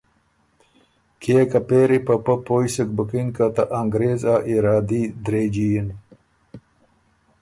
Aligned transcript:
کيې 1.21 1.41
که 1.51 1.59
پېري 1.67 1.99
په 2.07 2.15
پۀ 2.25 2.33
پویٛ 2.45 2.67
سُک 2.75 2.89
بُکِن 2.97 3.27
که 3.35 3.45
ته 3.55 3.63
انګرېز 3.79 4.21
ا 4.33 4.35
ارادي 4.51 5.03
درېجی 5.25 5.67
یِن 5.73 5.87